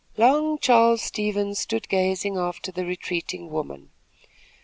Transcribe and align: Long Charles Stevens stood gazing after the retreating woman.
Long 0.17 0.57
Charles 0.57 1.03
Stevens 1.03 1.59
stood 1.59 1.87
gazing 1.87 2.35
after 2.35 2.71
the 2.71 2.87
retreating 2.87 3.51
woman. 3.51 3.91